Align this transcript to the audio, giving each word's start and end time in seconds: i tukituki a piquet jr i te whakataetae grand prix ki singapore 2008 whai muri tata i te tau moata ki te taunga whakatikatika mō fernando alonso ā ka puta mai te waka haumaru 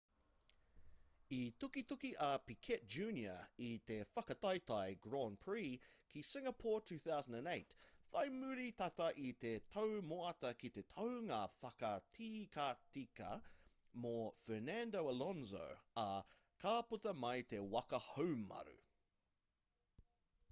i 1.35 1.39
tukituki 1.63 2.09
a 2.27 2.27
piquet 2.45 2.85
jr 2.93 3.41
i 3.65 3.67
te 3.89 3.97
whakataetae 4.13 4.95
grand 5.07 5.37
prix 5.43 5.67
ki 6.13 6.23
singapore 6.29 6.79
2008 6.91 7.75
whai 8.13 8.23
muri 8.37 8.65
tata 8.79 9.09
i 9.23 9.27
te 9.45 9.51
tau 9.75 9.93
moata 10.13 10.51
ki 10.63 10.71
te 10.79 10.83
taunga 10.95 11.41
whakatikatika 11.59 13.27
mō 14.07 14.15
fernando 14.47 15.03
alonso 15.13 15.65
ā 16.05 16.07
ka 16.65 16.73
puta 16.93 17.13
mai 17.25 17.37
te 17.53 17.61
waka 17.77 18.01
haumaru 18.07 18.75